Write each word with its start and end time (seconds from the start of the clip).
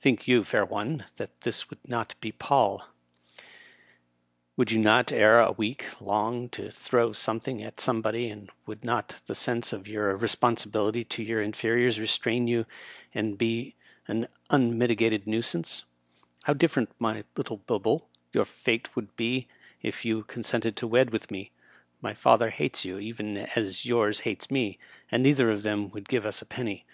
Think 0.00 0.26
you, 0.26 0.44
fair 0.44 0.64
one, 0.64 1.04
that 1.16 1.42
this 1.42 1.68
would 1.68 1.86
not 1.86 2.14
pall 2.38 2.80
I 3.36 3.40
Would 4.56 4.72
you 4.72 4.78
not, 4.78 5.12
ere 5.12 5.42
a 5.42 5.52
week, 5.52 5.84
long 6.00 6.48
to 6.56 6.70
throw 6.70 7.12
something 7.12 7.62
at 7.62 7.78
somebody, 7.78 8.30
and 8.30 8.48
would 8.64 8.82
not 8.82 9.20
the 9.26 9.34
sense 9.34 9.74
of 9.74 9.86
your 9.86 10.18
responsi 10.18 10.68
bOity 10.70 11.06
to 11.10 11.22
your 11.22 11.42
inferiors 11.42 11.98
restrain 12.00 12.46
you 12.48 12.64
and 13.12 13.36
be 13.36 13.74
an 14.06 14.28
unmiti 14.48 14.96
gated 14.96 15.26
nuisance 15.26 15.84
i 16.44 16.46
How 16.46 16.54
diflEerent, 16.54 17.24
little 17.36 17.58
bulbul, 17.58 18.08
your 18.32 18.46
fate 18.46 18.96
would 18.96 19.14
be, 19.16 19.48
if 19.82 20.02
you 20.02 20.22
consented 20.22 20.78
to 20.78 20.86
wed 20.86 21.10
with 21.10 21.30
me. 21.30 21.50
My 22.00 22.14
father 22.14 22.48
hates 22.48 22.86
you, 22.86 22.98
even 22.98 23.36
as 23.36 23.84
yours 23.84 24.20
hates 24.20 24.50
me, 24.50 24.78
and 25.12 25.22
neither 25.22 25.50
of 25.50 25.62
them 25.62 25.90
would 25.90 26.08
give 26.08 26.24
us 26.24 26.40
a 26.40 26.46
penny. 26.46 26.86